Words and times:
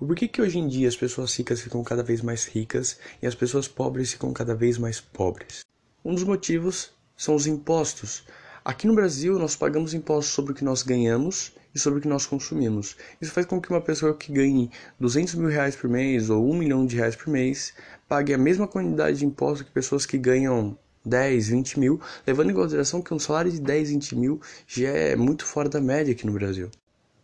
O 0.00 0.06
porquê 0.06 0.26
que 0.26 0.42
hoje 0.42 0.58
em 0.58 0.66
dia 0.66 0.88
as 0.88 0.96
pessoas 0.96 1.32
ricas 1.36 1.60
ficam 1.60 1.84
cada 1.84 2.02
vez 2.02 2.20
mais 2.20 2.46
ricas 2.46 2.98
e 3.22 3.28
as 3.28 3.34
pessoas 3.34 3.68
pobres 3.68 4.10
ficam 4.10 4.32
cada 4.32 4.52
vez 4.52 4.76
mais 4.76 5.00
pobres? 5.00 5.64
Um 6.04 6.12
dos 6.12 6.24
motivos 6.24 6.90
são 7.16 7.36
os 7.36 7.46
impostos. 7.46 8.24
Aqui 8.64 8.88
no 8.88 8.94
Brasil, 8.94 9.38
nós 9.38 9.54
pagamos 9.54 9.94
impostos 9.94 10.34
sobre 10.34 10.50
o 10.50 10.54
que 10.54 10.64
nós 10.64 10.82
ganhamos 10.82 11.52
e 11.72 11.78
sobre 11.78 12.00
o 12.00 12.02
que 12.02 12.08
nós 12.08 12.26
consumimos. 12.26 12.96
Isso 13.20 13.30
faz 13.30 13.46
com 13.46 13.60
que 13.60 13.70
uma 13.70 13.80
pessoa 13.80 14.16
que 14.16 14.32
ganhe 14.32 14.68
200 14.98 15.36
mil 15.36 15.48
reais 15.48 15.76
por 15.76 15.88
mês 15.88 16.28
ou 16.28 16.50
1 16.50 16.58
milhão 16.58 16.84
de 16.84 16.96
reais 16.96 17.14
por 17.14 17.28
mês 17.28 17.72
pague 18.08 18.34
a 18.34 18.38
mesma 18.38 18.66
quantidade 18.66 19.18
de 19.18 19.26
impostos 19.26 19.62
que 19.62 19.72
pessoas 19.72 20.04
que 20.04 20.18
ganham 20.18 20.76
10, 21.06 21.48
20 21.50 21.78
mil, 21.78 22.00
levando 22.26 22.50
em 22.50 22.54
consideração 22.54 23.00
que 23.00 23.14
um 23.14 23.18
salário 23.20 23.52
de 23.52 23.60
10, 23.60 23.90
20 23.90 24.16
mil 24.16 24.40
já 24.66 24.88
é 24.88 25.14
muito 25.14 25.46
fora 25.46 25.68
da 25.68 25.80
média 25.80 26.12
aqui 26.12 26.26
no 26.26 26.32
Brasil. 26.32 26.68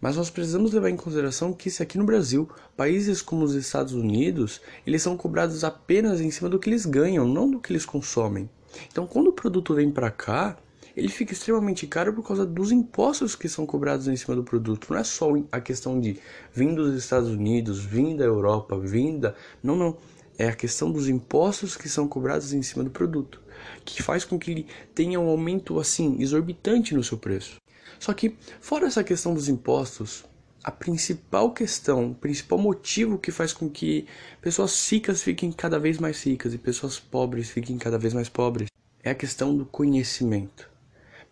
Mas 0.00 0.16
nós 0.16 0.30
precisamos 0.30 0.72
levar 0.72 0.88
em 0.88 0.96
consideração 0.96 1.52
que 1.52 1.70
se 1.70 1.82
aqui 1.82 1.98
no 1.98 2.04
Brasil, 2.04 2.48
países 2.76 3.20
como 3.20 3.44
os 3.44 3.54
Estados 3.54 3.92
Unidos, 3.92 4.60
eles 4.86 5.02
são 5.02 5.16
cobrados 5.16 5.62
apenas 5.62 6.20
em 6.20 6.30
cima 6.30 6.48
do 6.48 6.58
que 6.58 6.70
eles 6.70 6.86
ganham, 6.86 7.28
não 7.28 7.50
do 7.50 7.60
que 7.60 7.70
eles 7.70 7.84
consomem. 7.84 8.48
Então, 8.90 9.06
quando 9.06 9.26
o 9.26 9.32
produto 9.32 9.74
vem 9.74 9.90
para 9.90 10.10
cá, 10.10 10.56
ele 10.96 11.08
fica 11.08 11.32
extremamente 11.32 11.86
caro 11.86 12.12
por 12.12 12.26
causa 12.26 12.46
dos 12.46 12.72
impostos 12.72 13.36
que 13.36 13.48
são 13.48 13.66
cobrados 13.66 14.08
em 14.08 14.16
cima 14.16 14.34
do 14.34 14.42
produto. 14.42 14.88
Não 14.90 14.98
é 14.98 15.04
só 15.04 15.30
a 15.52 15.60
questão 15.60 16.00
de 16.00 16.18
vir 16.52 16.74
dos 16.74 16.94
Estados 16.96 17.28
Unidos, 17.28 17.84
vir 17.84 18.16
da 18.16 18.24
Europa, 18.24 18.78
vinda. 18.78 19.34
Não, 19.62 19.76
não. 19.76 19.96
É 20.38 20.48
a 20.48 20.56
questão 20.56 20.90
dos 20.90 21.08
impostos 21.08 21.76
que 21.76 21.88
são 21.88 22.08
cobrados 22.08 22.54
em 22.54 22.62
cima 22.62 22.82
do 22.82 22.90
produto, 22.90 23.42
que 23.84 24.02
faz 24.02 24.24
com 24.24 24.38
que 24.38 24.50
ele 24.50 24.66
tenha 24.94 25.20
um 25.20 25.28
aumento 25.28 25.78
assim 25.78 26.16
exorbitante 26.20 26.94
no 26.94 27.04
seu 27.04 27.18
preço. 27.18 27.56
Só 27.98 28.12
que, 28.12 28.36
fora 28.60 28.86
essa 28.86 29.04
questão 29.04 29.34
dos 29.34 29.48
impostos, 29.48 30.24
a 30.62 30.70
principal 30.70 31.52
questão, 31.52 32.10
o 32.10 32.14
principal 32.14 32.58
motivo 32.58 33.18
que 33.18 33.30
faz 33.30 33.52
com 33.52 33.68
que 33.68 34.06
pessoas 34.42 34.90
ricas 34.90 35.22
fiquem 35.22 35.50
cada 35.50 35.78
vez 35.78 35.98
mais 35.98 36.22
ricas 36.22 36.52
e 36.52 36.58
pessoas 36.58 36.98
pobres 36.98 37.50
fiquem 37.50 37.78
cada 37.78 37.98
vez 37.98 38.12
mais 38.12 38.28
pobres 38.28 38.68
é 39.02 39.10
a 39.10 39.14
questão 39.14 39.56
do 39.56 39.64
conhecimento. 39.64 40.68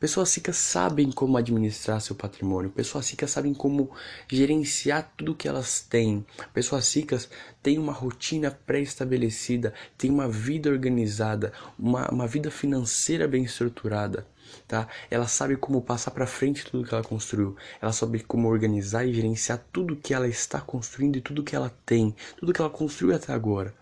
Pessoas 0.00 0.32
ricas 0.34 0.56
sabem 0.56 1.10
como 1.10 1.36
administrar 1.36 2.00
seu 2.00 2.14
patrimônio, 2.14 2.70
pessoas 2.70 3.10
ricas 3.10 3.32
sabem 3.32 3.52
como 3.52 3.90
gerenciar 4.30 5.12
tudo 5.16 5.34
que 5.34 5.48
elas 5.48 5.80
têm. 5.80 6.24
Pessoas 6.54 6.94
ricas 6.94 7.28
têm 7.60 7.78
uma 7.78 7.92
rotina 7.92 8.48
pré-estabelecida, 8.50 9.74
têm 9.98 10.08
uma 10.08 10.28
vida 10.28 10.70
organizada, 10.70 11.52
uma, 11.76 12.08
uma 12.12 12.28
vida 12.28 12.48
financeira 12.48 13.26
bem 13.26 13.42
estruturada. 13.42 14.24
Tá? 14.66 14.88
Ela 15.10 15.26
sabe 15.26 15.56
como 15.56 15.82
passar 15.82 16.10
para 16.10 16.26
frente 16.26 16.64
tudo 16.64 16.86
que 16.86 16.94
ela 16.94 17.04
construiu. 17.04 17.56
Ela 17.80 17.92
sabe 17.92 18.20
como 18.20 18.48
organizar 18.48 19.04
e 19.04 19.14
gerenciar 19.14 19.64
tudo 19.72 19.96
que 19.96 20.14
ela 20.14 20.28
está 20.28 20.60
construindo 20.60 21.16
e 21.16 21.20
tudo 21.20 21.42
que 21.42 21.56
ela 21.56 21.74
tem, 21.84 22.14
tudo 22.38 22.52
que 22.52 22.60
ela 22.60 22.70
construiu 22.70 23.14
até 23.14 23.32
agora. 23.32 23.74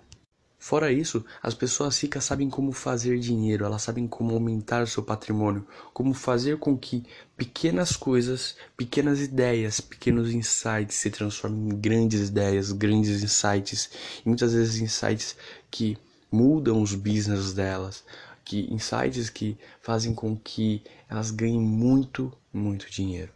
Fora 0.58 0.90
isso, 0.90 1.24
as 1.40 1.54
pessoas 1.54 1.96
ricas 2.02 2.24
sabem 2.24 2.50
como 2.50 2.72
fazer 2.72 3.20
dinheiro, 3.20 3.64
elas 3.64 3.82
sabem 3.82 4.08
como 4.08 4.34
aumentar 4.34 4.82
o 4.82 4.86
seu 4.86 5.00
patrimônio, 5.00 5.64
como 5.94 6.12
fazer 6.12 6.58
com 6.58 6.76
que 6.76 7.04
pequenas 7.36 7.94
coisas, 7.94 8.56
pequenas 8.76 9.20
ideias, 9.20 9.80
pequenos 9.80 10.32
insights 10.32 10.96
se 10.96 11.08
transformem 11.08 11.68
em 11.68 11.80
grandes 11.80 12.30
ideias, 12.30 12.72
grandes 12.72 13.22
insights, 13.22 13.90
e 14.24 14.28
muitas 14.28 14.54
vezes 14.54 14.80
insights 14.80 15.36
que 15.70 15.96
mudam 16.32 16.82
os 16.82 16.96
business 16.96 17.52
delas, 17.52 18.02
que 18.46 18.72
insights 18.72 19.28
que 19.28 19.58
fazem 19.82 20.14
com 20.14 20.36
que 20.36 20.80
elas 21.10 21.32
ganhem 21.32 21.60
muito, 21.60 22.32
muito 22.52 22.88
dinheiro. 22.88 23.32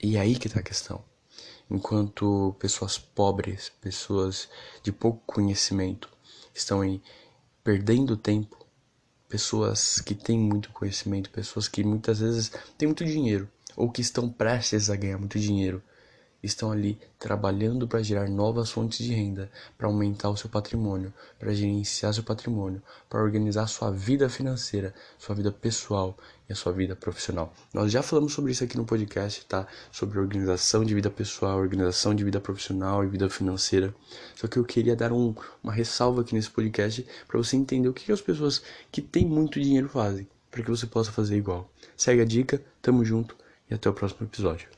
E 0.00 0.16
é 0.16 0.20
aí 0.20 0.36
que 0.36 0.46
está 0.46 0.60
a 0.60 0.62
questão. 0.62 1.02
Enquanto 1.70 2.54
pessoas 2.58 2.98
pobres, 2.98 3.72
pessoas 3.80 4.48
de 4.82 4.92
pouco 4.92 5.22
conhecimento, 5.24 6.10
estão 6.54 6.82
aí 6.82 7.02
perdendo 7.64 8.16
tempo, 8.16 8.66
pessoas 9.26 10.00
que 10.02 10.14
têm 10.14 10.38
muito 10.38 10.70
conhecimento, 10.70 11.30
pessoas 11.30 11.66
que 11.66 11.82
muitas 11.82 12.20
vezes 12.20 12.52
têm 12.76 12.88
muito 12.88 13.04
dinheiro 13.04 13.48
ou 13.74 13.90
que 13.90 14.02
estão 14.02 14.28
prestes 14.28 14.90
a 14.90 14.96
ganhar 14.96 15.16
muito 15.16 15.38
dinheiro 15.38 15.82
estão 16.42 16.72
ali 16.72 16.98
trabalhando 17.18 17.86
para 17.86 18.02
gerar 18.02 18.28
novas 18.28 18.70
fontes 18.70 19.04
de 19.04 19.12
renda, 19.12 19.50
para 19.76 19.86
aumentar 19.86 20.30
o 20.30 20.36
seu 20.36 20.48
patrimônio, 20.48 21.12
para 21.38 21.52
gerenciar 21.52 22.14
seu 22.14 22.22
patrimônio, 22.22 22.82
para 23.08 23.22
organizar 23.22 23.66
sua 23.66 23.90
vida 23.90 24.28
financeira, 24.28 24.94
sua 25.18 25.34
vida 25.34 25.52
pessoal 25.52 26.16
e 26.48 26.52
a 26.52 26.56
sua 26.56 26.72
vida 26.72 26.96
profissional. 26.96 27.52
Nós 27.72 27.92
já 27.92 28.02
falamos 28.02 28.32
sobre 28.32 28.52
isso 28.52 28.64
aqui 28.64 28.76
no 28.76 28.84
podcast, 28.84 29.44
tá? 29.46 29.66
Sobre 29.92 30.18
organização 30.18 30.84
de 30.84 30.94
vida 30.94 31.10
pessoal, 31.10 31.58
organização 31.58 32.14
de 32.14 32.24
vida 32.24 32.40
profissional 32.40 33.04
e 33.04 33.06
vida 33.06 33.28
financeira. 33.28 33.94
Só 34.34 34.48
que 34.48 34.56
eu 34.56 34.64
queria 34.64 34.96
dar 34.96 35.12
um, 35.12 35.34
uma 35.62 35.72
ressalva 35.72 36.22
aqui 36.22 36.34
nesse 36.34 36.50
podcast 36.50 37.06
para 37.28 37.38
você 37.38 37.56
entender 37.56 37.88
o 37.88 37.92
que, 37.92 38.04
que 38.04 38.12
as 38.12 38.20
pessoas 38.20 38.62
que 38.90 39.00
têm 39.00 39.26
muito 39.26 39.60
dinheiro 39.60 39.88
fazem, 39.88 40.26
para 40.50 40.62
que 40.62 40.70
você 40.70 40.86
possa 40.86 41.12
fazer 41.12 41.36
igual. 41.36 41.70
Segue 41.96 42.22
a 42.22 42.24
dica, 42.24 42.60
tamo 42.82 43.04
junto 43.04 43.36
e 43.70 43.74
até 43.74 43.88
o 43.88 43.92
próximo 43.92 44.26
episódio. 44.26 44.68